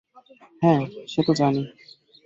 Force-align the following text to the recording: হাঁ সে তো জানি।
হাঁ 0.61 0.81
সে 1.07 1.21
তো 1.27 1.31
জানি। 1.33 1.61